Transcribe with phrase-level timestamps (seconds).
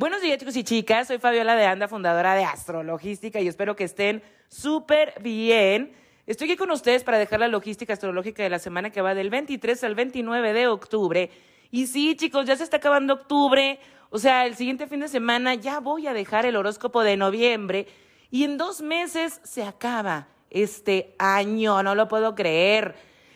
[0.00, 3.84] Buenos días chicos y chicas, soy Fabiola de Anda, fundadora de Astrologística y espero que
[3.84, 5.92] estén súper bien.
[6.26, 9.28] Estoy aquí con ustedes para dejar la logística astrológica de la semana que va del
[9.28, 11.30] 23 al 29 de octubre.
[11.70, 13.78] Y sí chicos, ya se está acabando octubre,
[14.08, 17.86] o sea, el siguiente fin de semana ya voy a dejar el horóscopo de noviembre
[18.30, 22.94] y en dos meses se acaba este año, no lo puedo creer.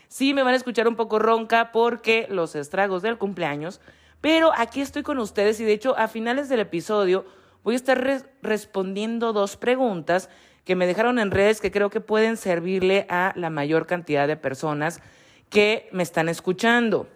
[0.08, 3.82] Sí, me van a escuchar un poco ronca porque los estragos del cumpleaños,
[4.24, 7.26] pero aquí estoy con ustedes y de hecho a finales del episodio
[7.62, 10.30] voy a estar respondiendo dos preguntas
[10.64, 14.38] que me dejaron en redes que creo que pueden servirle a la mayor cantidad de
[14.38, 15.02] personas
[15.50, 17.06] que me están escuchando.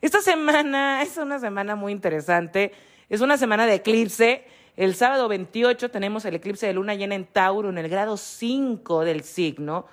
[0.00, 2.70] Esta semana es una semana muy interesante,
[3.08, 4.44] es una semana de eclipse.
[4.76, 9.04] El sábado 28 tenemos el eclipse de luna llena en Tauro en el grado 5
[9.04, 9.88] del signo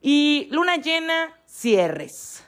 [0.00, 2.44] y luna llena, cierres.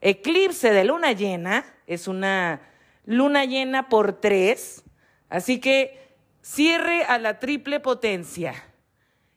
[0.00, 2.60] Eclipse de luna llena es una
[3.04, 4.84] luna llena por tres,
[5.28, 8.54] así que cierre a la triple potencia.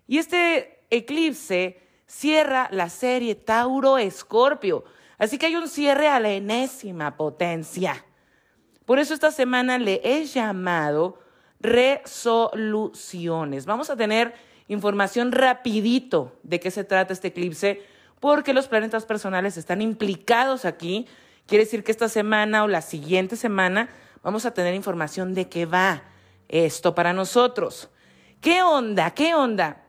[0.06, 4.84] Y este eclipse cierra la serie Tauro-Escorpio,
[5.18, 8.06] así que hay un cierre a la enésima potencia.
[8.86, 11.20] Por eso esta semana le he llamado
[11.62, 13.66] resoluciones.
[13.66, 14.34] Vamos a tener
[14.68, 17.82] información rapidito de qué se trata este eclipse
[18.20, 21.08] porque los planetas personales están implicados aquí.
[21.52, 23.90] Quiere decir que esta semana o la siguiente semana
[24.24, 26.02] vamos a tener información de qué va
[26.48, 27.90] esto para nosotros.
[28.40, 29.12] ¿Qué onda?
[29.12, 29.84] ¿Qué onda?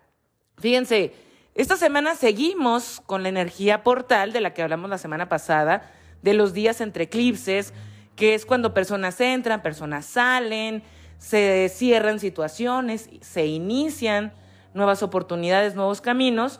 [0.58, 1.14] Fíjense,
[1.54, 5.88] esta semana seguimos con la energía portal de la que hablamos la semana pasada,
[6.20, 7.72] de los días entre eclipses,
[8.16, 10.82] que es cuando personas entran, personas salen,
[11.18, 14.32] se cierran situaciones, se inician
[14.74, 16.58] nuevas oportunidades, nuevos caminos,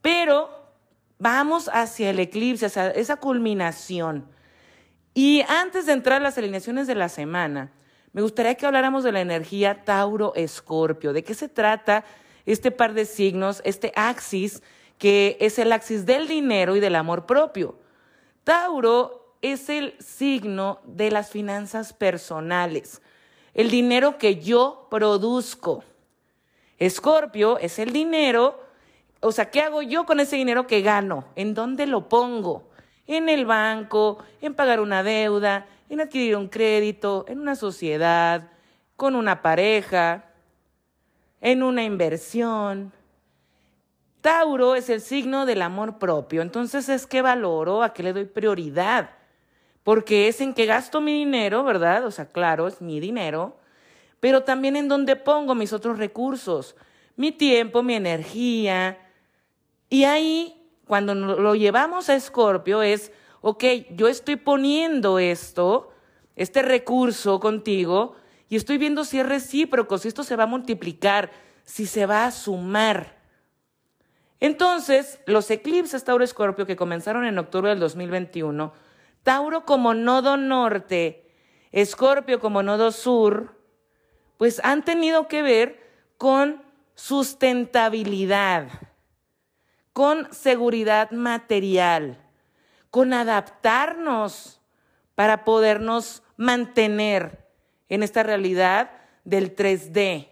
[0.00, 0.58] pero
[1.18, 4.28] Vamos hacia el eclipse, hacia esa culminación.
[5.20, 7.72] Y antes de entrar a las alineaciones de la semana,
[8.12, 11.12] me gustaría que habláramos de la energía Tauro-Escorpio.
[11.12, 12.04] ¿De qué se trata
[12.46, 14.62] este par de signos, este axis,
[14.96, 17.80] que es el axis del dinero y del amor propio?
[18.44, 23.02] Tauro es el signo de las finanzas personales,
[23.54, 25.82] el dinero que yo produzco.
[26.78, 28.68] Escorpio es el dinero
[29.20, 31.24] o sea, ¿qué hago yo con ese dinero que gano?
[31.34, 32.68] ¿En dónde lo pongo?
[33.08, 38.52] En el banco, en pagar una deuda, en adquirir un crédito, en una sociedad,
[38.96, 40.26] con una pareja,
[41.40, 42.92] en una inversión.
[44.20, 48.24] Tauro es el signo del amor propio, entonces es que valoro, a qué le doy
[48.24, 49.10] prioridad,
[49.84, 52.04] porque es en que gasto mi dinero, ¿verdad?
[52.04, 53.56] O sea, claro, es mi dinero,
[54.20, 56.74] pero también en dónde pongo mis otros recursos,
[57.16, 58.98] mi tiempo, mi energía,
[59.88, 60.57] y ahí,
[60.88, 63.12] cuando lo llevamos a Escorpio, es,
[63.42, 65.92] ok, yo estoy poniendo esto,
[66.34, 68.16] este recurso contigo,
[68.48, 71.30] y estoy viendo si es recíproco, si esto se va a multiplicar,
[71.64, 73.18] si se va a sumar.
[74.40, 78.72] Entonces, los eclipses Tauro-Escorpio que comenzaron en octubre del 2021,
[79.22, 81.30] Tauro como nodo norte,
[81.70, 83.54] Escorpio como nodo sur,
[84.38, 86.62] pues han tenido que ver con
[86.94, 88.87] sustentabilidad
[89.98, 92.24] con seguridad material,
[92.88, 94.60] con adaptarnos
[95.16, 97.48] para podernos mantener
[97.88, 98.92] en esta realidad
[99.24, 100.28] del 3D.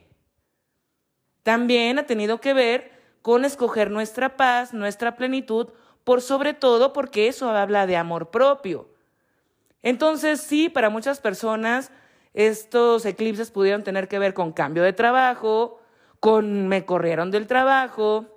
[1.43, 5.71] También ha tenido que ver con escoger nuestra paz, nuestra plenitud,
[6.05, 8.89] por sobre todo porque eso habla de amor propio.
[9.83, 11.91] Entonces, sí, para muchas personas
[12.35, 15.81] estos eclipses pudieron tener que ver con cambio de trabajo,
[16.21, 18.36] con me corrieron del trabajo,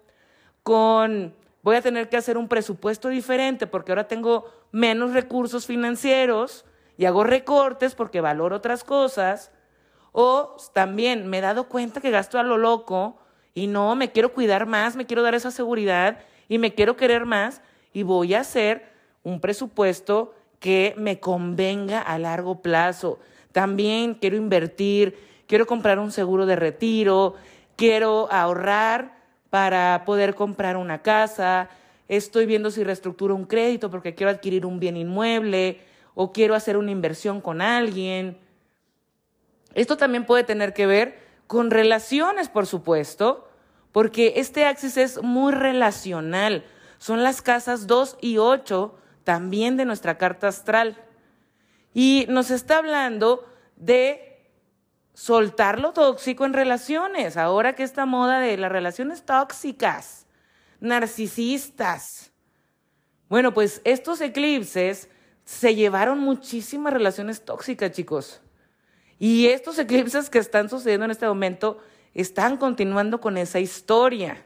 [0.69, 6.63] con voy a tener que hacer un presupuesto diferente porque ahora tengo menos recursos financieros
[6.95, 9.51] y hago recortes porque valoro otras cosas.
[10.11, 13.17] O también me he dado cuenta que gasto a lo loco
[13.55, 17.25] y no, me quiero cuidar más, me quiero dar esa seguridad y me quiero querer
[17.25, 18.91] más y voy a hacer
[19.23, 23.17] un presupuesto que me convenga a largo plazo.
[23.53, 25.17] También quiero invertir,
[25.47, 27.33] quiero comprar un seguro de retiro,
[27.75, 29.18] quiero ahorrar
[29.49, 31.69] para poder comprar una casa,
[32.07, 35.81] estoy viendo si reestructuro un crédito porque quiero adquirir un bien inmueble
[36.15, 38.37] o quiero hacer una inversión con alguien.
[39.73, 43.47] Esto también puede tener que ver con relaciones, por supuesto,
[43.91, 46.63] porque este axis es muy relacional.
[46.97, 50.97] Son las casas 2 y 8 también de nuestra carta astral.
[51.93, 53.45] Y nos está hablando
[53.77, 54.28] de
[55.19, 57.35] soltar lo tóxico en relaciones.
[57.35, 60.25] Ahora que esta moda de las relaciones tóxicas,
[60.79, 62.31] narcisistas.
[63.27, 65.09] Bueno, pues estos eclipses
[65.43, 68.41] se llevaron muchísimas relaciones tóxicas, chicos.
[69.19, 71.79] Y estos eclipses que están sucediendo en este momento
[72.13, 74.45] están continuando con esa historia.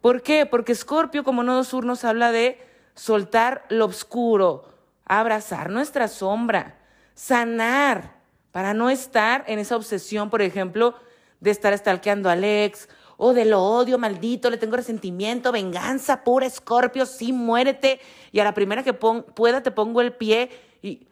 [0.00, 0.46] ¿Por qué?
[0.46, 4.72] Porque Escorpio como nodo sur nos habla de soltar lo oscuro,
[5.04, 6.78] abrazar nuestra sombra,
[7.12, 8.19] sanar,
[8.52, 10.94] para no estar en esa obsesión, por ejemplo,
[11.40, 16.46] de estar stalkeando a Alex, o de lo odio, maldito, le tengo resentimiento, venganza pura,
[16.46, 18.00] Escorpio, sí, muérete,
[18.32, 20.50] y a la primera que pueda te pongo el pie,
[20.82, 21.06] y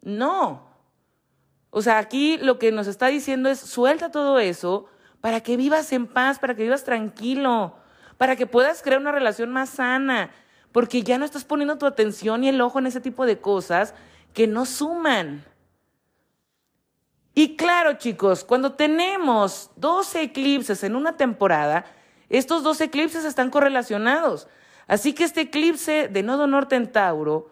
[0.00, 0.70] no.
[1.70, 4.86] O sea, aquí lo que nos está diciendo es, suelta todo eso
[5.20, 7.76] para que vivas en paz, para que vivas tranquilo,
[8.16, 10.30] para que puedas crear una relación más sana,
[10.72, 13.94] porque ya no estás poniendo tu atención y el ojo en ese tipo de cosas
[14.34, 15.44] que no suman.
[17.34, 21.84] Y claro, chicos, cuando tenemos dos eclipses en una temporada,
[22.28, 24.48] estos dos eclipses están correlacionados.
[24.86, 27.50] Así que este eclipse de nodo norte en Tauro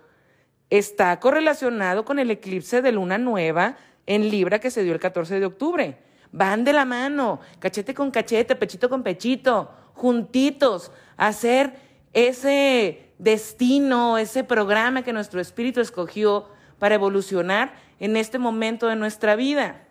[0.71, 3.77] está correlacionado con el eclipse de luna nueva
[4.07, 5.99] en Libra que se dio el 14 de octubre.
[6.33, 11.75] Van de la mano, cachete con cachete, pechito con pechito, juntitos, a hacer
[12.13, 16.49] ese destino, ese programa que nuestro espíritu escogió
[16.79, 19.87] para evolucionar en este momento de nuestra vida.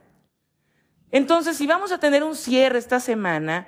[1.12, 3.68] Entonces, si vamos a tener un cierre esta semana,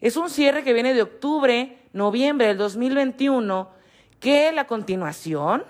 [0.00, 3.70] es un cierre que viene de octubre, noviembre del 2021,
[4.20, 5.64] que la continuación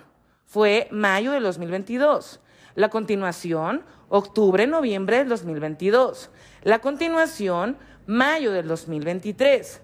[0.45, 2.41] fue mayo del 2022.
[2.75, 6.31] La continuación, octubre, noviembre del 2022.
[6.63, 9.81] La continuación, mayo del 2023.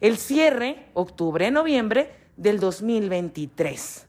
[0.00, 4.07] El cierre, octubre, noviembre del 2023.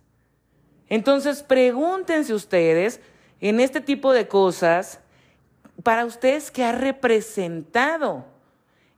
[0.89, 3.00] Entonces, pregúntense ustedes
[3.39, 5.00] en este tipo de cosas,
[5.83, 8.25] para ustedes, ¿qué ha representado?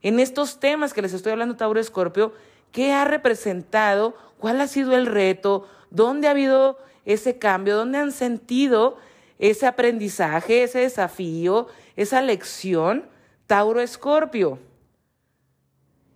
[0.00, 2.32] En estos temas que les estoy hablando, Tauro Escorpio,
[2.72, 4.16] ¿qué ha representado?
[4.38, 5.68] ¿Cuál ha sido el reto?
[5.90, 7.76] ¿Dónde ha habido ese cambio?
[7.76, 8.96] ¿Dónde han sentido
[9.38, 13.06] ese aprendizaje, ese desafío, esa lección?
[13.46, 14.58] Tauro Escorpio.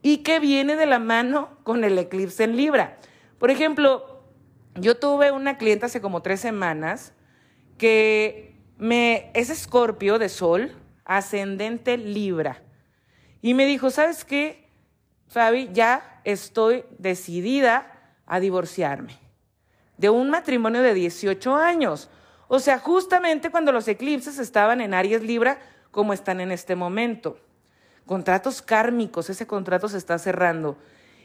[0.03, 2.99] ¿Y qué viene de la mano con el eclipse en Libra?
[3.39, 4.16] Por ejemplo,
[4.79, 7.13] yo tuve una clienta hace como tres semanas
[7.79, 12.63] que me, es escorpio de sol, ascendente Libra.
[13.43, 14.69] Y me dijo, ¿sabes qué,
[15.29, 15.71] Fabi?
[15.73, 19.27] Ya estoy decidida a divorciarme
[19.97, 22.11] de un matrimonio de 18 años.
[22.49, 25.59] O sea, justamente cuando los eclipses estaban en Aries Libra,
[25.91, 27.39] como están en este momento.
[28.05, 30.79] Contratos kármicos, ese contrato se está cerrando.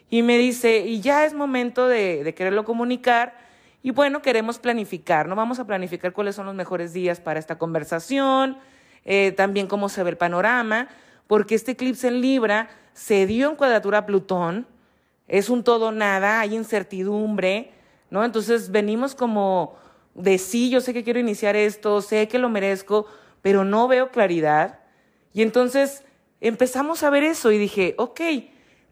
[0.09, 3.39] Y me dice, y ya es momento de, quererlo comunicar
[3.83, 5.35] y bueno, queremos planificar, ¿no?
[5.35, 8.57] Vamos a planificar cuáles son los mejores días para esta conversación,
[9.05, 10.87] eh, también cómo se ve el panorama,
[11.27, 14.67] porque este eclipse en Libra se dio en cuadratura a Plutón,
[15.27, 17.71] es un todo nada, hay incertidumbre,
[18.09, 18.23] ¿no?
[18.23, 19.75] Entonces venimos como
[20.13, 23.07] de sí, yo sé que quiero iniciar esto, sé que lo merezco,
[23.41, 24.79] pero no veo claridad.
[25.33, 26.03] Y entonces
[26.41, 28.21] empezamos a ver eso y dije, ok,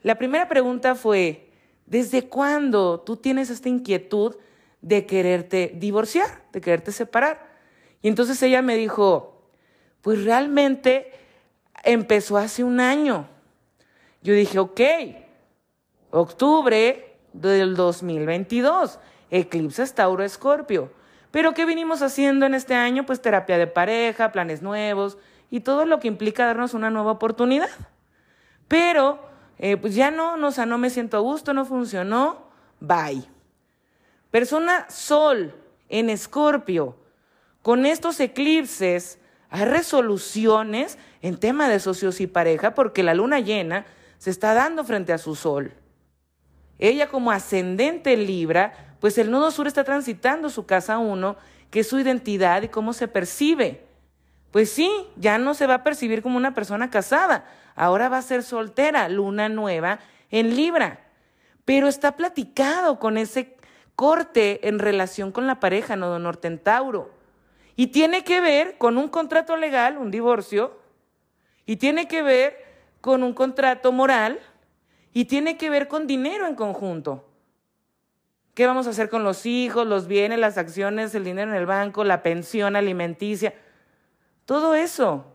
[0.04, 1.52] la primera pregunta fue,
[1.86, 4.36] ¿desde cuándo tú tienes esta inquietud
[4.82, 7.48] de quererte divorciar, de quererte separar.
[8.02, 9.42] Y entonces ella me dijo,
[10.02, 11.12] pues realmente
[11.84, 13.28] empezó hace un año.
[14.22, 14.82] Yo dije, ok,
[16.12, 19.00] octubre del 2022,
[19.30, 20.92] eclipse Tauro Escorpio.
[21.32, 23.06] Pero ¿qué vinimos haciendo en este año?
[23.06, 25.18] Pues terapia de pareja, planes nuevos
[25.52, 27.70] y todo lo que implica darnos una nueva oportunidad.
[28.68, 29.20] Pero
[29.60, 32.48] eh, pues ya no, no, o sea, no me siento a gusto, no funcionó,
[32.80, 33.24] bye.
[34.32, 35.54] Persona Sol
[35.90, 36.96] en Escorpio.
[37.62, 43.86] Con estos eclipses hay resoluciones en tema de socios y pareja porque la luna llena
[44.18, 45.74] se está dando frente a su Sol.
[46.78, 51.36] Ella como ascendente Libra, pues el nodo sur está transitando su casa 1,
[51.70, 53.89] que es su identidad y cómo se percibe.
[54.52, 58.24] Pues sí, ya no se va a percibir como una persona casada, ahora va a
[58.24, 60.00] ser soltera, luna nueva
[60.32, 61.08] en Libra.
[61.66, 63.56] Pero está platicado con ese
[63.96, 67.12] corte en relación con la pareja, no norte en Tauro.
[67.76, 70.80] Y tiene que ver con un contrato legal, un divorcio,
[71.66, 72.58] y tiene que ver
[73.02, 74.40] con un contrato moral,
[75.14, 77.26] y tiene que ver con dinero en conjunto.
[78.54, 81.66] ¿Qué vamos a hacer con los hijos, los bienes, las acciones, el dinero en el
[81.66, 83.54] banco, la pensión alimenticia?
[84.50, 85.26] Todo eso.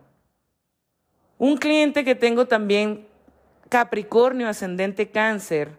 [1.38, 3.06] Un cliente que tengo también,
[3.68, 5.78] Capricornio, ascendente cáncer,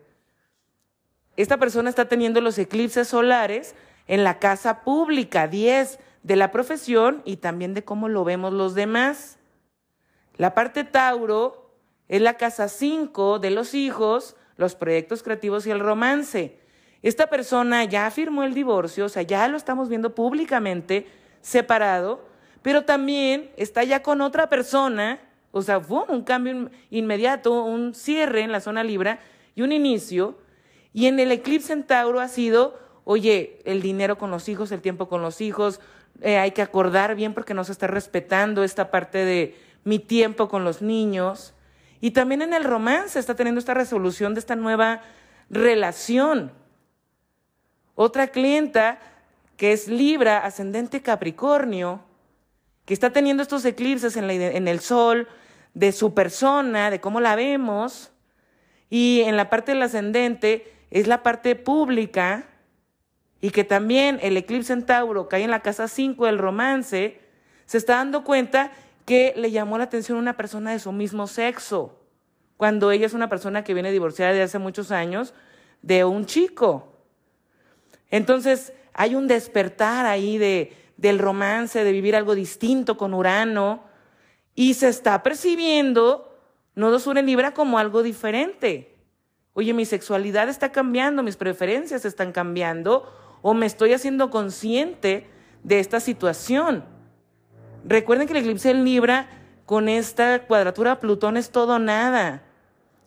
[1.36, 3.76] esta persona está teniendo los eclipses solares
[4.08, 8.74] en la casa pública, 10 de la profesión y también de cómo lo vemos los
[8.74, 9.38] demás.
[10.38, 11.76] La parte Tauro
[12.08, 16.58] es la casa 5 de los hijos, los proyectos creativos y el romance.
[17.02, 21.06] Esta persona ya firmó el divorcio, o sea, ya lo estamos viendo públicamente
[21.42, 22.34] separado,
[22.66, 25.20] pero también está ya con otra persona,
[25.52, 29.20] o sea, fue un cambio inmediato, un cierre en la zona Libra
[29.54, 30.40] y un inicio.
[30.92, 34.82] Y en el eclipse en Tauro ha sido, oye, el dinero con los hijos, el
[34.82, 35.80] tiempo con los hijos,
[36.22, 40.50] eh, hay que acordar bien porque no se está respetando esta parte de mi tiempo
[40.50, 41.54] con los niños.
[42.02, 45.04] Y también en el romance está teniendo esta resolución de esta nueva
[45.52, 46.52] relación.
[47.94, 48.98] Otra clienta
[49.56, 52.02] que es Libra, ascendente Capricornio,
[52.86, 55.28] que está teniendo estos eclipses en, el sol
[55.74, 58.12] de su persona, de cómo la vemos,
[58.90, 62.48] y en la parte del ascendente es la parte pública,
[63.42, 67.20] y que también el eclipse en Tauro cae en la casa 5 del romance,
[67.66, 68.72] se está dando cuenta
[69.06, 72.00] que le llamó la atención una persona de su mismo sexo,
[72.58, 75.34] cuando ella es una persona que viene divorciada de hace muchos años
[75.82, 76.94] de un chico.
[78.10, 83.84] Entonces, hay un despertar ahí de, del romance, de vivir algo distinto con Urano,
[84.54, 86.38] y se está percibiendo
[86.76, 88.96] Nodo Sur en Libra como algo diferente.
[89.54, 93.12] Oye, mi sexualidad está cambiando, mis preferencias están cambiando,
[93.42, 95.28] o me estoy haciendo consciente
[95.64, 96.84] de esta situación.
[97.86, 99.30] Recuerden que el eclipse en Libra
[99.66, 102.44] con esta cuadratura Plutón es todo nada.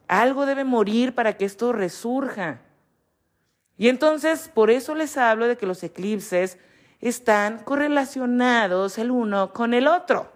[0.07, 2.63] Algo debe morir para que esto resurja.
[3.77, 6.59] Y entonces, por eso les hablo de que los eclipses
[7.01, 10.33] están correlacionados el uno con el otro.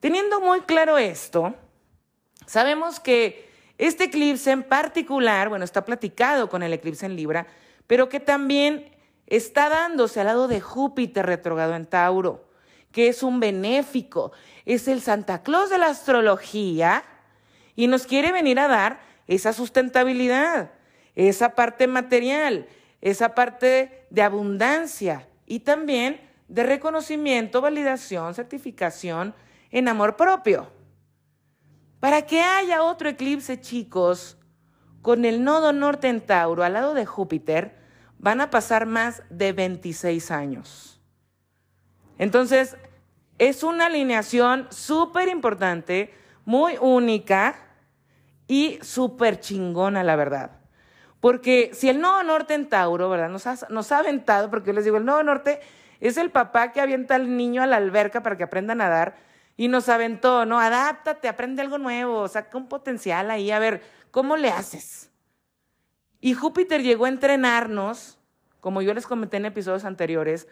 [0.00, 1.54] Teniendo muy claro esto,
[2.46, 7.46] sabemos que este eclipse en particular, bueno, está platicado con el eclipse en Libra,
[7.86, 8.90] pero que también
[9.26, 12.48] está dándose al lado de Júpiter retrogrado en Tauro,
[12.92, 14.32] que es un benéfico,
[14.64, 17.04] es el Santa Claus de la astrología
[17.76, 20.70] y nos quiere venir a dar esa sustentabilidad
[21.18, 22.68] esa parte material,
[23.00, 29.34] esa parte de abundancia y también de reconocimiento, validación, certificación
[29.70, 30.70] en amor propio.
[32.00, 34.36] Para que haya otro eclipse, chicos,
[35.02, 37.78] con el nodo norte en Tauro al lado de Júpiter,
[38.18, 41.00] van a pasar más de 26 años.
[42.18, 42.76] Entonces,
[43.38, 46.12] es una alineación súper importante,
[46.44, 47.56] muy única
[48.46, 50.57] y súper chingona, la verdad.
[51.20, 53.28] Porque si el Nodo Norte en Tauro, ¿verdad?
[53.28, 55.60] Nos ha, nos ha aventado, porque yo les digo, el Nodo Norte
[56.00, 59.16] es el papá que avienta al niño a la alberca para que aprenda a nadar
[59.56, 60.60] y nos aventó, ¿no?
[60.60, 63.82] Adáptate, aprende algo nuevo, saca un potencial ahí, a ver,
[64.12, 65.10] ¿cómo le haces?
[66.20, 68.18] Y Júpiter llegó a entrenarnos,
[68.60, 70.46] como yo les comenté en episodios anteriores,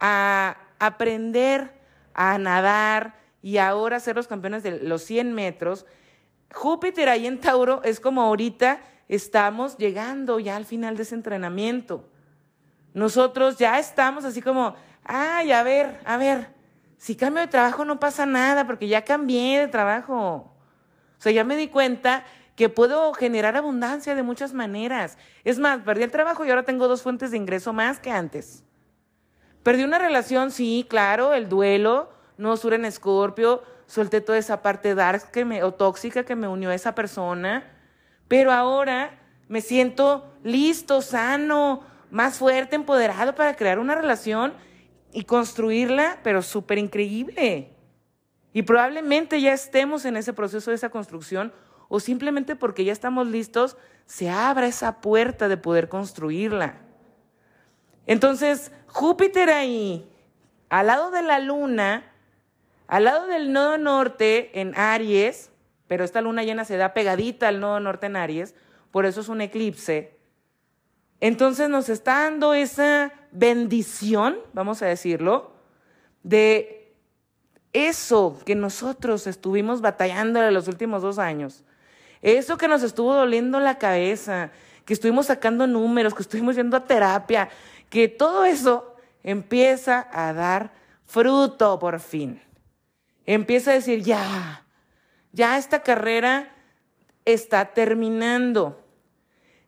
[0.00, 1.72] a aprender
[2.14, 5.84] a nadar y ahora ser los campeones de los 100 metros.
[6.52, 12.08] Júpiter ahí en Tauro es como ahorita estamos llegando ya al final de ese entrenamiento.
[12.94, 16.48] Nosotros ya estamos así como, ay, a ver, a ver,
[16.96, 20.16] si cambio de trabajo no pasa nada porque ya cambié de trabajo.
[20.16, 22.24] O sea, ya me di cuenta
[22.56, 25.18] que puedo generar abundancia de muchas maneras.
[25.44, 28.64] Es más, perdí el trabajo y ahora tengo dos fuentes de ingreso más que antes.
[29.62, 34.94] Perdí una relación, sí, claro, el duelo, no sur en escorpio, solté toda esa parte
[34.94, 37.75] dark que me, o tóxica que me unió a esa persona
[38.28, 39.18] pero ahora
[39.48, 44.54] me siento listo, sano, más fuerte, empoderado para crear una relación
[45.12, 47.70] y construirla, pero súper increíble.
[48.52, 51.52] Y probablemente ya estemos en ese proceso de esa construcción
[51.88, 56.80] o simplemente porque ya estamos listos, se abra esa puerta de poder construirla.
[58.06, 60.08] Entonces, Júpiter ahí,
[60.68, 62.12] al lado de la luna,
[62.88, 65.50] al lado del nodo norte en Aries,
[65.88, 68.54] pero esta luna llena se da pegadita al nodo norte en Aries,
[68.90, 70.16] por eso es un eclipse.
[71.20, 75.52] Entonces nos está dando esa bendición, vamos a decirlo,
[76.22, 76.92] de
[77.72, 81.62] eso que nosotros estuvimos batallando en los últimos dos años,
[82.22, 84.50] eso que nos estuvo doliendo la cabeza,
[84.84, 87.48] que estuvimos sacando números, que estuvimos yendo a terapia,
[87.88, 90.72] que todo eso empieza a dar
[91.04, 92.42] fruto por fin.
[93.26, 94.65] Empieza a decir, ya,
[95.36, 96.48] ya esta carrera
[97.26, 98.82] está terminando.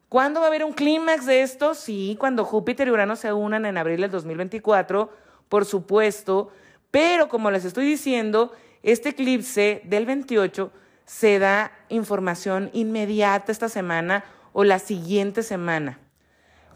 [0.08, 1.74] ¿Cuándo va a haber un clímax de esto?
[1.74, 5.12] Sí, cuando Júpiter y Urano se unan en abril del 2024,
[5.50, 6.50] por supuesto.
[6.90, 10.72] Pero como les estoy diciendo, este eclipse del 28
[11.04, 15.98] se da información inmediata esta semana o la siguiente semana.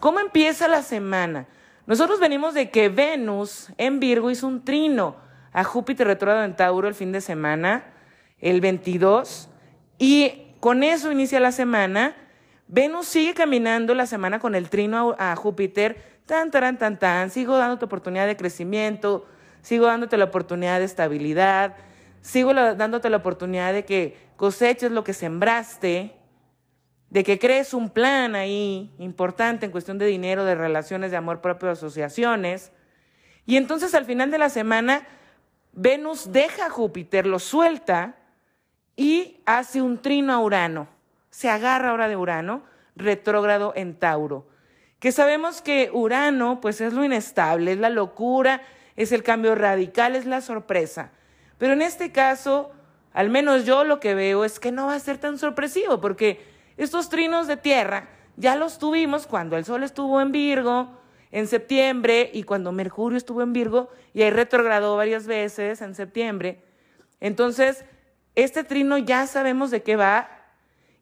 [0.01, 1.47] ¿Cómo empieza la semana?
[1.87, 5.17] Nosotros venimos de que Venus en Virgo hizo un trino
[5.55, 7.87] a Júpiter retrógrado en Tauro el fin de semana
[8.43, 9.49] el 22,
[9.99, 12.15] y con eso inicia la semana.
[12.69, 17.57] Venus sigue caminando la semana con el trino a, Júpiter, tan, tan, tan, tan, sigo
[17.57, 19.27] dándote oportunidad de crecimiento,
[19.63, 21.77] sigo dándote la oportunidad de estabilidad,
[22.21, 26.17] sigo dándote la oportunidad de que coseches lo que sembraste,
[27.11, 31.41] de que crees un plan ahí importante en cuestión de dinero, de relaciones, de amor
[31.43, 32.73] propio, de asociaciones.
[33.45, 35.07] Y entonces al final de la semana,
[35.73, 38.17] Venus deja a Júpiter, lo suelta
[38.97, 40.89] y hace un trino a Urano.
[41.31, 42.63] Se agarra ahora de Urano,
[42.97, 44.47] retrógrado en Tauro.
[44.99, 48.63] Que sabemos que Urano, pues es lo inestable, es la locura,
[48.97, 51.11] es el cambio radical, es la sorpresa.
[51.59, 52.71] Pero en este caso,
[53.13, 56.45] al menos yo lo que veo es que no va a ser tan sorpresivo, porque
[56.77, 62.31] estos trinos de tierra ya los tuvimos cuando el Sol estuvo en Virgo en septiembre
[62.33, 66.63] y cuando Mercurio estuvo en Virgo y ahí retrogradó varias veces en septiembre.
[67.21, 67.85] Entonces,
[68.35, 70.29] este trino ya sabemos de qué va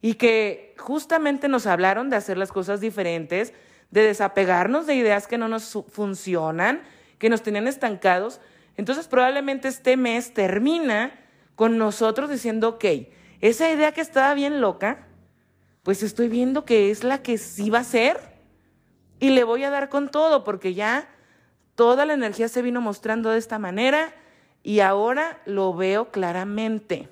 [0.03, 3.53] y que justamente nos hablaron de hacer las cosas diferentes,
[3.91, 6.83] de desapegarnos de ideas que no nos funcionan,
[7.19, 8.41] que nos tenían estancados.
[8.77, 11.13] Entonces probablemente este mes termina
[11.55, 12.85] con nosotros diciendo, ok,
[13.41, 15.07] esa idea que estaba bien loca,
[15.83, 18.19] pues estoy viendo que es la que sí va a ser
[19.19, 21.09] y le voy a dar con todo porque ya
[21.75, 24.15] toda la energía se vino mostrando de esta manera
[24.63, 27.09] y ahora lo veo claramente.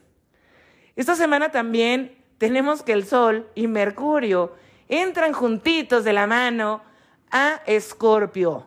[0.98, 4.56] Esta semana también tenemos que el Sol y Mercurio
[4.88, 6.82] entran juntitos de la mano
[7.30, 8.66] a Escorpio.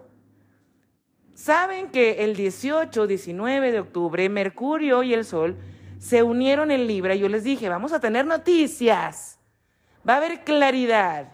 [1.36, 5.58] Saben que el 18, 19 de octubre, Mercurio y el Sol
[6.00, 9.38] se unieron en Libra y yo les dije, vamos a tener noticias
[10.08, 11.34] va a haber claridad.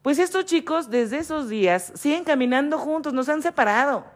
[0.00, 4.06] Pues estos chicos desde esos días siguen caminando juntos, no se han separado.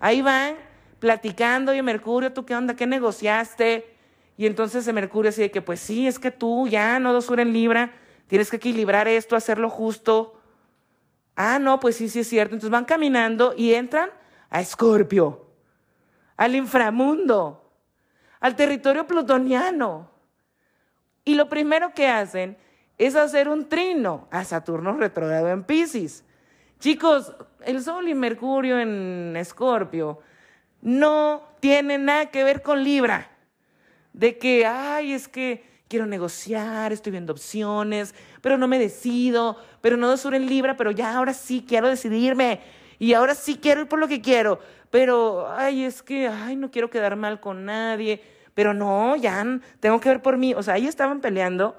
[0.00, 0.56] Ahí van
[0.98, 2.74] platicando, y Mercurio, ¿tú qué onda?
[2.74, 3.95] ¿Qué negociaste?
[4.36, 7.52] Y entonces Mercurio así de que, pues sí, es que tú ya no dos en
[7.52, 7.92] libra,
[8.26, 10.40] tienes que equilibrar esto, hacerlo justo.
[11.34, 12.54] Ah, no, pues sí, sí es cierto.
[12.54, 14.10] Entonces van caminando y entran
[14.50, 15.46] a Escorpio,
[16.36, 17.70] al inframundo,
[18.40, 20.10] al territorio plutoniano.
[21.24, 22.56] Y lo primero que hacen
[22.98, 26.24] es hacer un trino a Saturno retrogrado en Pisces.
[26.78, 30.20] Chicos, el Sol y Mercurio en Escorpio
[30.82, 33.35] no tienen nada que ver con Libra.
[34.16, 39.96] De que, ay, es que quiero negociar, estoy viendo opciones, pero no me decido, pero
[39.96, 42.60] no sur en Libra, pero ya ahora sí quiero decidirme
[42.98, 44.58] y ahora sí quiero ir por lo que quiero,
[44.90, 48.22] pero, ay, es que, ay, no quiero quedar mal con nadie,
[48.54, 49.44] pero no, ya
[49.78, 50.54] tengo que ver por mí.
[50.54, 51.76] O sea, ahí estaban peleando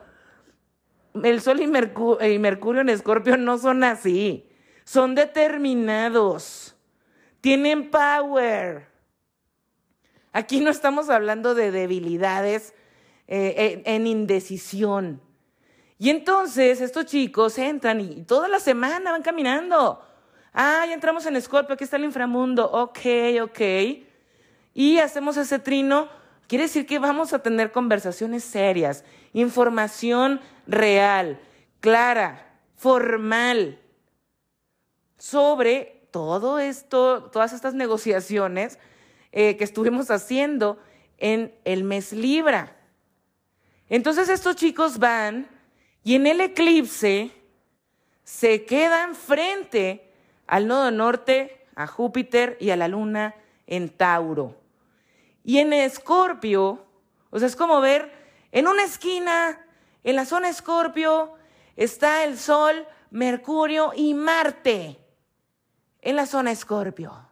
[1.23, 4.47] el Sol y, Mercurio en Escorpio no son así.
[4.83, 6.75] Son determinados.
[7.41, 8.87] Tienen power.
[10.33, 12.73] Aquí no estamos hablando de debilidades
[13.27, 15.21] eh, en, indecisión.
[15.99, 20.01] Y entonces estos chicos entran y toda la semana van caminando.
[20.53, 22.69] Ah, ya entramos en Escorpio, aquí está el inframundo.
[22.71, 22.99] Ok,
[23.41, 23.59] ok.
[24.73, 26.09] Y hacemos ese trino.
[26.47, 31.39] Quiere decir que vamos a tener conversaciones serias, información real,
[31.81, 33.79] clara, formal,
[35.17, 38.79] sobre todo esto, todas estas negociaciones
[39.31, 40.79] eh, que estuvimos haciendo
[41.17, 42.75] en el mes Libra.
[43.89, 45.47] Entonces estos chicos van
[46.03, 47.31] y en el eclipse
[48.23, 50.11] se quedan frente
[50.45, 53.35] al nodo norte, a Júpiter y a la luna
[53.65, 54.55] en Tauro.
[55.43, 56.85] Y en Escorpio,
[57.29, 58.11] o sea, es como ver
[58.51, 59.63] en una esquina
[60.07, 61.33] en la zona Escorpio
[61.75, 64.97] está el Sol, Mercurio y Marte.
[66.01, 67.26] En la zona Escorpio.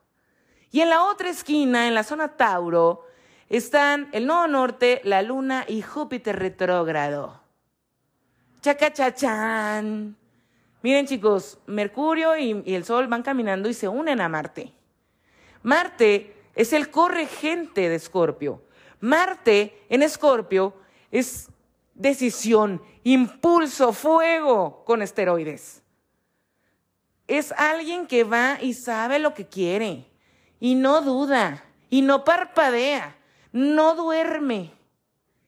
[0.76, 3.08] Y en la otra esquina, en la zona Tauro,
[3.48, 7.40] están el nodo norte, la Luna y Júpiter retrógrado.
[8.60, 10.18] Chacachachán.
[10.82, 14.74] Miren chicos, Mercurio y, y, el Sol van caminando y se unen a Marte.
[15.64, 18.62] Marte es el corregente de Escorpio.
[19.00, 20.74] Marte en Escorpio
[21.10, 21.48] es
[21.94, 25.82] decisión, impulso, fuego con esteroides.
[27.30, 30.14] Es alguien que va y sabe lo que quiere
[30.66, 33.16] y no duda y no parpadea,
[33.52, 34.72] no duerme.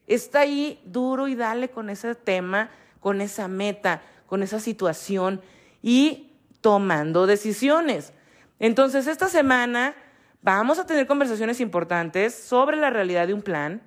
[0.05, 5.41] Está ahí duro y dale con ese tema, con esa meta, con esa situación
[5.81, 8.13] y tomando decisiones.
[8.59, 9.95] Entonces, esta semana
[10.43, 13.81] vamos a tener conversaciones importantes sobre la realidad de un plan,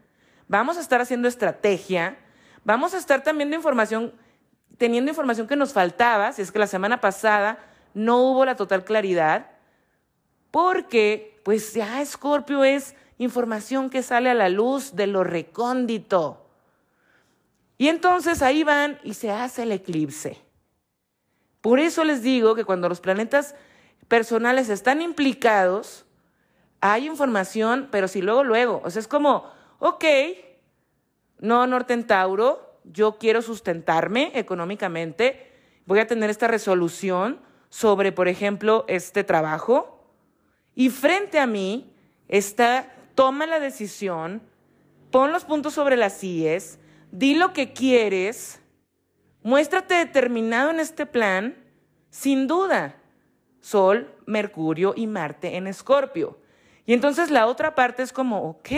[0.49, 2.19] vamos a estar haciendo estrategia,
[2.65, 4.13] Vamos a estar también de información,
[4.79, 7.59] teniendo información que nos faltaba, si es que la semana pasada
[7.95, 9.50] no hubo la total claridad,
[10.51, 16.47] porque pues ya Escorpio es información que sale a la luz de lo recóndito.
[17.79, 20.39] Y entonces ahí van y se hace el eclipse.
[21.61, 23.55] Por eso les digo que cuando los planetas
[24.09, 26.05] personales están implicados,
[26.81, 28.81] hay información, pero sí luego, luego.
[28.85, 30.05] O sea, es como, ok,
[31.39, 35.53] no, Norte Tauro, yo quiero sustentarme económicamente,
[35.87, 40.00] voy a tener esta resolución sobre, por ejemplo, este trabajo,
[40.81, 41.93] y frente a mí
[42.27, 44.41] está, toma la decisión,
[45.11, 46.79] pon los puntos sobre las IES,
[47.13, 48.63] di lo que quieres,
[49.43, 51.55] muéstrate determinado en este plan,
[52.09, 52.97] sin duda.
[53.61, 56.39] Sol, Mercurio y Marte en Escorpio.
[56.87, 58.71] Y entonces la otra parte es como, ok,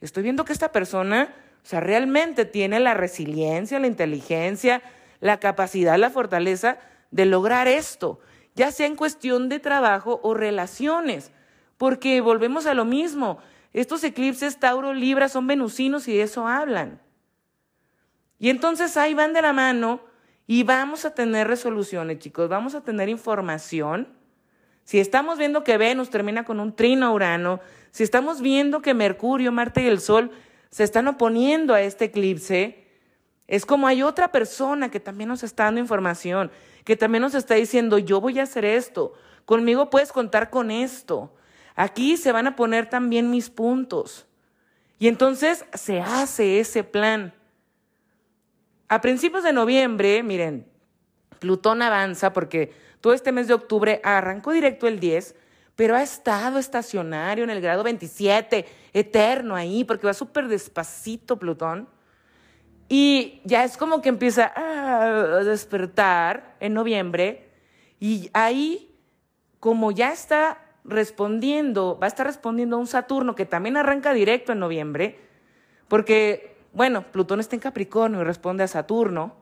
[0.00, 4.82] estoy viendo que esta persona, o sea, realmente tiene la resiliencia, la inteligencia,
[5.18, 6.78] la capacidad, la fortaleza
[7.10, 8.20] de lograr esto,
[8.54, 11.30] ya sea en cuestión de trabajo o relaciones,
[11.76, 13.38] porque volvemos a lo mismo.
[13.72, 17.00] Estos eclipses Tauro Libra son venusinos y de eso hablan.
[18.38, 20.00] Y entonces ahí van de la mano
[20.46, 24.08] y vamos a tener resoluciones, chicos, vamos a tener información.
[24.84, 29.50] Si estamos viendo que Venus termina con un trino Urano, si estamos viendo que Mercurio,
[29.50, 30.30] Marte y el Sol
[30.70, 32.86] se están oponiendo a este eclipse,
[33.46, 36.50] es como hay otra persona que también nos está dando información,
[36.84, 41.34] que también nos está diciendo, yo voy a hacer esto, conmigo puedes contar con esto.
[41.74, 44.26] Aquí se van a poner también mis puntos.
[44.98, 47.34] Y entonces se hace ese plan.
[48.88, 50.68] A principios de noviembre, miren,
[51.40, 55.34] Plutón avanza porque todo este mes de octubre arrancó directo el 10,
[55.74, 61.88] pero ha estado estacionario en el grado 27, eterno ahí, porque va súper despacito Plutón.
[62.88, 67.48] Y ya es como que empieza a despertar en noviembre
[67.98, 68.94] y ahí,
[69.60, 74.52] como ya está respondiendo, va a estar respondiendo a un Saturno que también arranca directo
[74.52, 75.18] en noviembre,
[75.88, 79.36] porque bueno, Plutón está en Capricornio y responde a Saturno,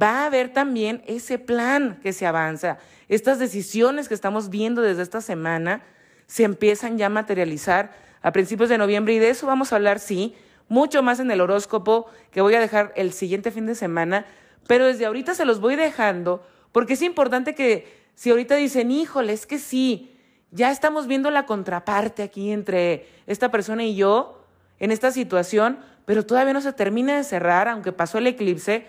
[0.00, 2.78] va a haber también ese plan que se avanza.
[3.08, 5.82] Estas decisiones que estamos viendo desde esta semana
[6.26, 7.92] se empiezan ya a materializar
[8.22, 10.34] a principios de noviembre y de eso vamos a hablar, sí,
[10.68, 14.26] mucho más en el horóscopo que voy a dejar el siguiente fin de semana,
[14.66, 19.32] pero desde ahorita se los voy dejando porque es importante que si ahorita dicen, híjole,
[19.32, 20.14] es que sí,
[20.50, 24.44] ya estamos viendo la contraparte aquí entre esta persona y yo
[24.78, 28.86] en esta situación, pero todavía no se termina de cerrar, aunque pasó el eclipse.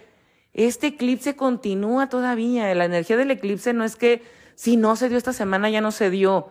[0.53, 2.73] Este eclipse continúa todavía.
[2.75, 4.23] La energía del eclipse no es que
[4.55, 6.49] si no se dio esta semana ya no se dio.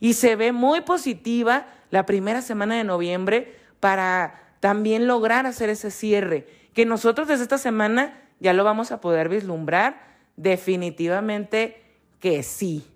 [0.00, 5.90] Y se ve muy positiva la primera semana de noviembre para también lograr hacer ese
[5.90, 6.46] cierre.
[6.72, 10.00] Que nosotros desde esta semana ya lo vamos a poder vislumbrar.
[10.36, 11.82] Definitivamente
[12.20, 12.86] que sí.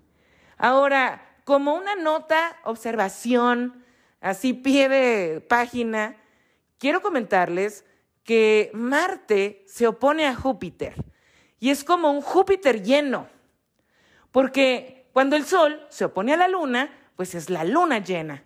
[0.57, 3.83] Ahora, como una nota, observación,
[4.21, 6.15] así pie de página,
[6.77, 7.83] quiero comentarles
[8.23, 10.95] que Marte se opone a Júpiter
[11.59, 13.27] y es como un Júpiter lleno,
[14.31, 18.45] porque cuando el Sol se opone a la Luna, pues es la Luna llena.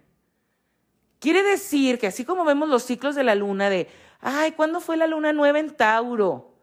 [1.22, 3.88] Quiere decir que así como vemos los ciclos de la Luna de,
[4.22, 6.56] ay, ¿cuándo fue la Luna nueva en Tauro?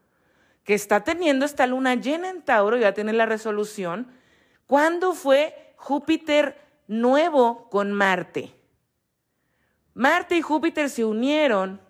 [0.65, 4.09] Que está teniendo esta Luna llena en Tauro, ya tiene la resolución.
[4.67, 8.53] ¿Cuándo fue Júpiter nuevo con Marte?
[9.95, 11.81] Marte y Júpiter se unieron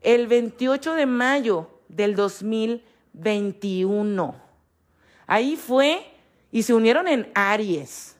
[0.00, 4.40] el 28 de mayo del 2021.
[5.26, 6.06] Ahí fue
[6.52, 8.13] y se unieron en Aries.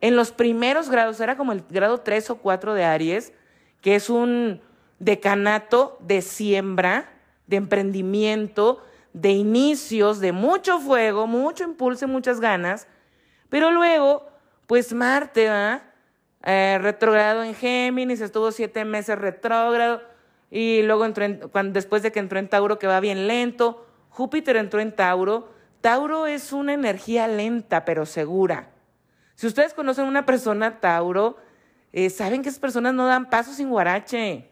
[0.00, 3.32] En los primeros grados, era como el grado 3 o 4 de Aries,
[3.80, 4.60] que es un
[4.98, 7.10] decanato de siembra,
[7.46, 8.82] de emprendimiento,
[9.12, 12.86] de inicios, de mucho fuego, mucho impulso y muchas ganas.
[13.48, 14.28] Pero luego,
[14.66, 15.82] pues Marte, ¿va?
[16.46, 20.00] eh, retrogrado en Géminis, estuvo siete meses retrógrado
[20.50, 24.56] y luego entró cuando, después de que entró en Tauro, que va bien lento, Júpiter
[24.56, 25.48] entró en Tauro.
[25.80, 28.70] Tauro es una energía lenta pero segura.
[29.36, 31.36] Si ustedes conocen a una persona Tauro,
[31.92, 34.50] eh, saben que esas personas no dan paso sin guarache.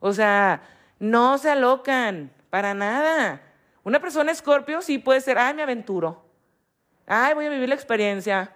[0.00, 0.62] O sea,
[0.98, 3.42] no se alocan para nada.
[3.84, 6.24] Una persona Escorpio sí puede ser, ay, me aventuro.
[7.06, 8.52] Ay, voy a vivir la experiencia.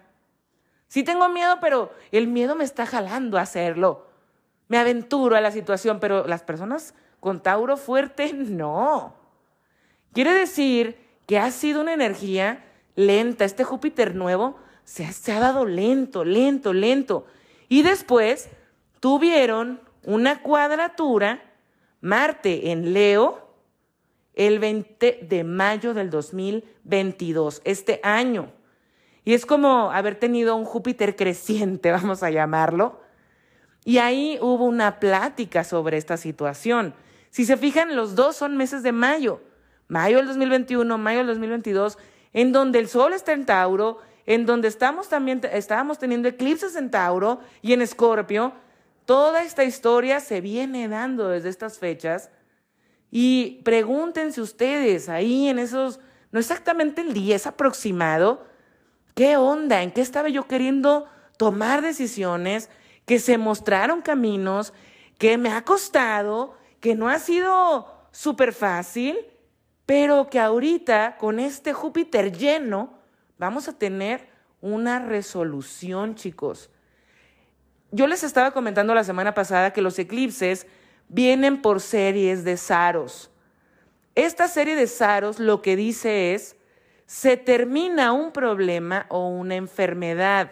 [0.88, 4.08] Sí tengo miedo, pero el miedo me está jalando a hacerlo.
[4.68, 9.14] Me aventuro a la situación, pero las personas con Tauro fuerte, no.
[10.14, 12.64] Quiere decir que ha sido una energía
[12.96, 13.44] lenta.
[13.44, 14.58] Este Júpiter nuevo
[14.90, 17.24] se ha, dado lento, lento, lento.
[17.68, 18.48] Y después
[18.98, 21.44] tuvieron una cuadratura,
[22.00, 23.54] Marte en Leo,
[24.34, 28.50] el 20 de mayo del 2022, este año.
[29.24, 33.00] Y es como haber tenido un Júpiter creciente, vamos a llamarlo.
[33.84, 36.94] Y ahí hubo una plática sobre esta situación.
[37.30, 39.40] Si se fijan, los dos son meses de mayo.
[39.86, 41.96] Mayo del 2021, mayo del 2022,
[42.32, 46.90] en donde el Sol está en Tauro, en donde estamos también, estábamos teniendo eclipses en
[46.90, 48.52] Tauro y en Escorpio.
[49.04, 52.30] Toda esta historia se viene dando desde estas fechas.
[53.10, 58.46] Y pregúntense ustedes ahí en esos, no exactamente el día, es aproximado,
[59.14, 59.82] ¿qué onda?
[59.82, 61.06] ¿En qué estaba yo queriendo
[61.36, 62.70] tomar decisiones?
[63.06, 64.72] Que se mostraron caminos,
[65.18, 69.18] que me ha costado, que no ha sido súper fácil,
[69.86, 72.99] pero que ahorita con este Júpiter lleno
[73.40, 74.28] vamos a tener
[74.60, 76.68] una resolución, chicos.
[77.90, 80.66] Yo les estaba comentando la semana pasada que los eclipses
[81.08, 83.30] vienen por series de saros.
[84.14, 86.54] Esta serie de saros lo que dice es,
[87.06, 90.50] se termina un problema o una enfermedad.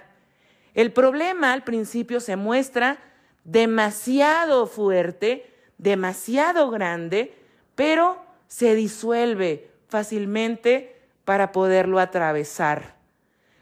[0.72, 2.98] El problema al principio se muestra
[3.44, 7.36] demasiado fuerte, demasiado grande,
[7.74, 10.97] pero se disuelve fácilmente
[11.28, 12.96] para poderlo atravesar.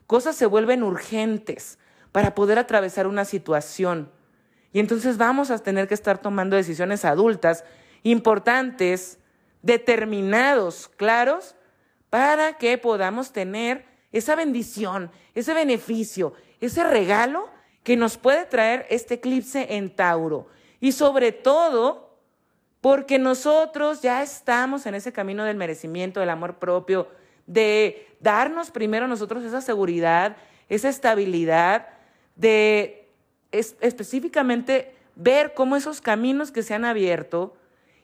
[0.07, 1.81] Cosas se vuelven urgentes
[2.13, 4.13] para poder atravesar una situación.
[4.73, 7.65] Y entonces vamos a tener que estar tomando decisiones adultas
[8.05, 9.19] importantes,
[9.63, 11.57] determinados, claros,
[12.09, 17.49] para que podamos tener esa bendición, ese beneficio, ese regalo
[17.83, 20.47] que nos puede traer este eclipse en Tauro.
[20.79, 22.17] Y sobre todo,
[22.81, 27.09] porque nosotros ya estamos en ese camino del merecimiento, del amor propio,
[27.47, 30.37] de darnos primero nosotros esa seguridad,
[30.69, 31.89] esa estabilidad,
[32.35, 33.09] de
[33.51, 37.57] específicamente ver cómo esos caminos que se han abierto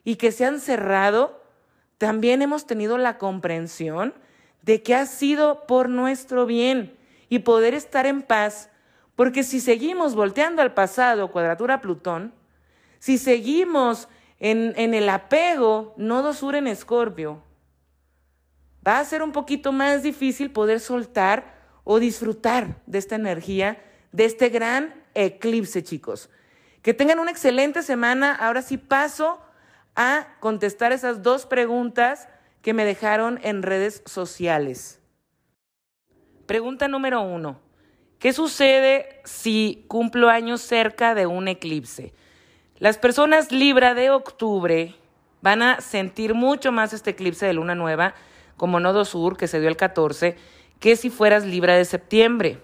[0.04, 1.42] y que se han cerrado,
[1.98, 4.14] también hemos tenido la comprensión
[4.62, 6.96] de que ha sido por nuestro bien
[7.28, 8.70] y poder estar en paz,
[9.14, 12.32] porque si seguimos volteando al pasado, cuadratura Plutón,
[12.98, 17.42] si seguimos en, el apego, nodo sur en escorpio,
[18.86, 24.24] va a ser un poquito más difícil poder soltar o disfrutar de esta energía, de
[24.24, 26.30] este gran eclipse, chicos.
[26.82, 28.34] Que tengan una excelente semana.
[28.34, 29.40] Ahora sí paso
[29.94, 32.28] a contestar esas dos preguntas
[32.60, 35.00] que me dejaron en redes sociales.
[36.46, 37.60] Pregunta número uno.
[38.18, 42.14] ¿Qué sucede si cumplo años cerca de un eclipse?
[42.78, 44.94] Las personas Libra de octubre
[45.40, 48.14] van a sentir mucho más este eclipse de luna nueva
[48.62, 50.36] como nodo sur que se dio el 14
[50.78, 52.60] que si fueras Libra de septiembre.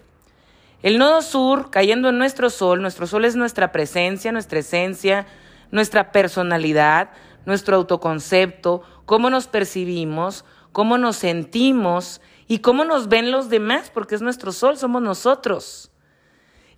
[0.81, 5.27] El nodo sur cayendo en nuestro sol, nuestro sol es nuestra presencia, nuestra esencia,
[5.71, 7.09] nuestra personalidad,
[7.45, 14.15] nuestro autoconcepto, cómo nos percibimos, cómo nos sentimos y cómo nos ven los demás, porque
[14.15, 15.91] es nuestro sol, somos nosotros.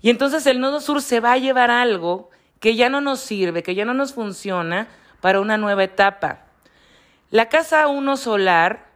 [0.02, 3.62] Y entonces el nodo sur se va a llevar algo que ya no nos sirve,
[3.62, 4.88] que ya no nos funciona
[5.22, 6.40] para una nueva etapa.
[7.30, 8.91] La casa 1 solar,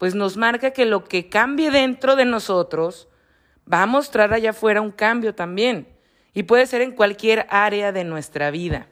[0.00, 3.06] pues nos marca que lo que cambie dentro de nosotros
[3.70, 5.88] va a mostrar allá afuera un cambio también.
[6.32, 8.86] Y puede ser en cualquier área de nuestra vida.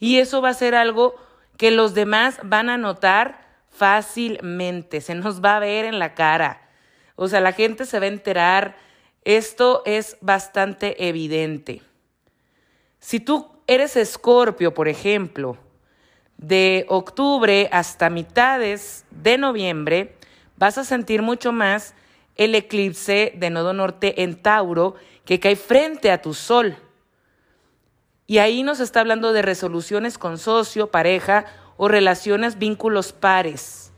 [0.00, 1.14] Y eso va a ser algo
[1.56, 6.68] que los demás van a notar fácilmente, se nos va a ver en la cara.
[7.14, 8.74] O sea, la gente se va a enterar.
[9.22, 11.82] Esto es bastante evidente.
[12.98, 15.56] Si tú eres escorpio, por ejemplo,
[16.36, 20.16] de octubre hasta mitades de noviembre,
[20.56, 21.94] vas a sentir mucho más
[22.36, 26.76] el eclipse de nodo norte en Tauro que cae frente a tu sol.
[28.26, 33.92] Y ahí nos está hablando de resoluciones con socio, pareja o relaciones, vínculos pares.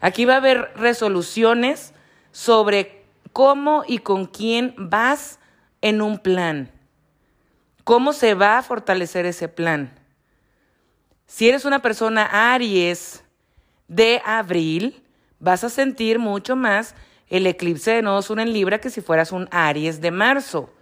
[0.00, 1.94] Aquí va a haber resoluciones
[2.32, 5.38] sobre cómo y con quién vas
[5.80, 6.72] en un plan.
[7.84, 9.92] ¿Cómo se va a fortalecer ese plan?
[11.26, 13.24] Si eres una persona Aries
[13.88, 15.01] de abril,
[15.42, 16.94] vas a sentir mucho más
[17.28, 20.72] el eclipse de nodo sur en Libra que si fueras un Aries de marzo.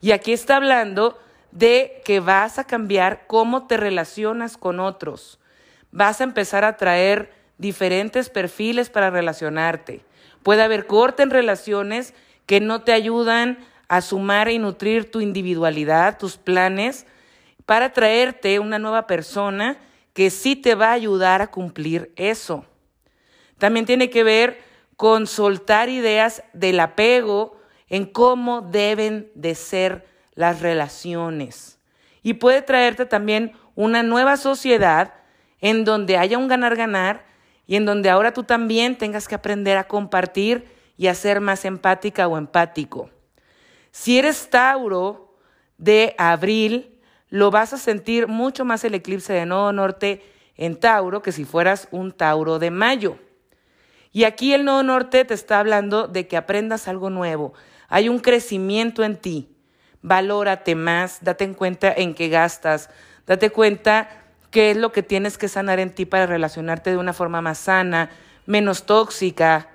[0.00, 1.16] Y aquí está hablando
[1.52, 5.38] de que vas a cambiar cómo te relacionas con otros.
[5.92, 10.04] Vas a empezar a traer diferentes perfiles para relacionarte.
[10.42, 12.12] Puede haber corte en relaciones
[12.46, 17.06] que no te ayudan a sumar y nutrir tu individualidad, tus planes,
[17.64, 19.76] para traerte una nueva persona
[20.14, 22.64] que sí te va a ayudar a cumplir eso.
[23.60, 24.58] También tiene que ver
[24.96, 27.56] con soltar ideas del apego
[27.88, 31.78] en cómo deben de ser las relaciones.
[32.22, 35.14] Y puede traerte también una nueva sociedad
[35.60, 37.24] en donde haya un ganar-ganar
[37.66, 41.64] y en donde ahora tú también tengas que aprender a compartir y a ser más
[41.64, 43.10] empática o empático.
[43.90, 45.36] Si eres Tauro
[45.76, 50.22] de abril, lo vas a sentir mucho más el eclipse de nodo norte
[50.56, 53.18] en Tauro que si fueras un Tauro de mayo.
[54.12, 57.52] Y aquí el nodo norte te está hablando de que aprendas algo nuevo.
[57.88, 59.48] Hay un crecimiento en ti.
[60.02, 62.88] Valórate más, date en cuenta en qué gastas,
[63.26, 64.08] date cuenta
[64.50, 67.58] qué es lo que tienes que sanar en ti para relacionarte de una forma más
[67.58, 68.10] sana,
[68.46, 69.68] menos tóxica,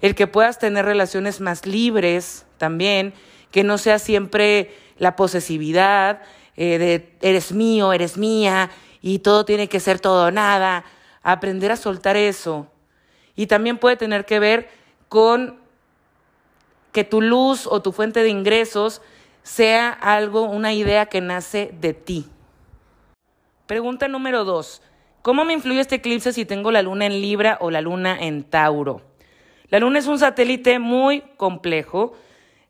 [0.00, 3.12] el que puedas tener relaciones más libres también,
[3.50, 6.22] que no sea siempre la posesividad
[6.56, 10.84] eh, de eres mío, eres mía y todo tiene que ser todo o nada.
[11.22, 12.71] Aprender a soltar eso.
[13.36, 14.68] Y también puede tener que ver
[15.08, 15.58] con
[16.92, 19.00] que tu luz o tu fuente de ingresos
[19.42, 22.26] sea algo, una idea que nace de ti.
[23.66, 24.82] Pregunta número dos.
[25.22, 28.44] ¿Cómo me influye este eclipse si tengo la luna en Libra o la luna en
[28.44, 29.02] Tauro?
[29.68, 32.14] La luna es un satélite muy complejo.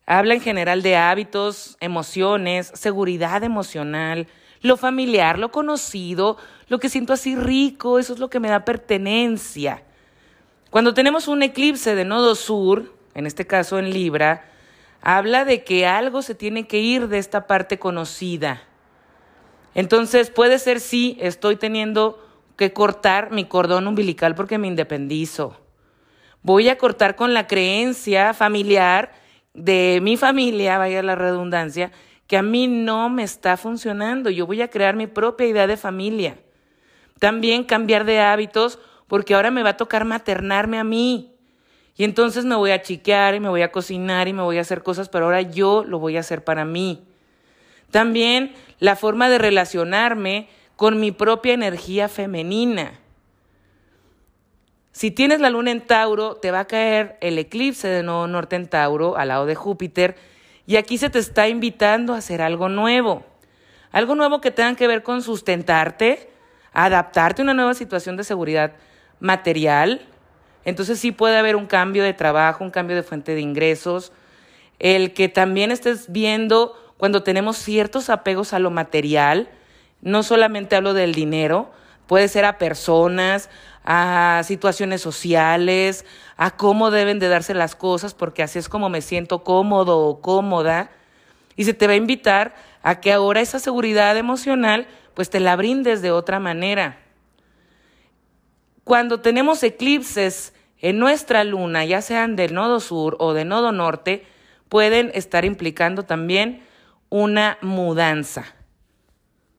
[0.07, 4.29] Habla en general de hábitos, emociones, seguridad emocional,
[4.61, 6.37] lo familiar, lo conocido,
[6.69, 9.83] lo que siento así rico, eso es lo que me da pertenencia.
[10.73, 14.47] Cuando tenemos un eclipse de nodo sur, en este caso en Libra,
[15.03, 18.63] habla de que algo se tiene que ir de esta parte conocida.
[19.75, 25.61] Entonces puede ser sí, estoy teniendo que cortar mi cordón umbilical porque me independizo.
[26.41, 29.13] Voy a cortar con la creencia familiar
[29.53, 31.93] de mi familia, vaya la redundancia,
[32.27, 34.31] que a mí no me está funcionando.
[34.31, 36.39] Yo voy a crear mi propia idea de familia.
[37.19, 38.79] También cambiar de hábitos
[39.13, 41.37] porque ahora me va a tocar maternarme a mí.
[41.95, 44.63] Y entonces me voy a chiquear y me voy a cocinar y me voy a
[44.63, 47.05] hacer cosas, pero ahora yo lo voy a hacer para mí.
[47.91, 53.01] También la forma de relacionarme con mi propia energía femenina.
[54.93, 58.57] Si tienes la luna en Tauro, te va a caer el eclipse de nuevo norte
[58.57, 60.17] en Tauro al lado de Júpiter
[60.67, 63.27] y aquí se te está invitando a hacer algo nuevo.
[63.91, 66.31] Algo nuevo que tenga que ver con sustentarte,
[66.73, 68.73] adaptarte a una nueva situación de seguridad
[69.23, 70.03] material.
[70.65, 74.13] Entonces sí puede haber un cambio de trabajo, un cambio de fuente de ingresos.
[74.79, 79.49] El que también estés viendo cuando tenemos ciertos apegos a lo material,
[80.03, 81.71] no solamente hablo del dinero,
[82.07, 83.49] puede ser a personas,
[83.85, 86.05] a situaciones sociales,
[86.37, 90.21] a cómo deben de darse las cosas, porque así es como me siento cómodo o
[90.21, 90.91] cómoda.
[91.57, 95.55] Y se te va a invitar a que ahora esa seguridad emocional, pues te la
[95.55, 97.02] brindes de otra manera.
[98.85, 104.25] Cuando tenemos eclipses en nuestra luna, ya sean del nodo sur o del nodo norte,
[104.69, 106.63] pueden estar implicando también
[107.09, 108.57] una mudanza.